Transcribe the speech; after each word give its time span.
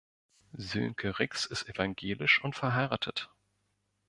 Sönke 0.57 1.19
Rix 1.19 1.45
ist 1.45 1.69
evangelisch 1.69 2.43
und 2.43 2.55
verheiratet. 2.55 3.29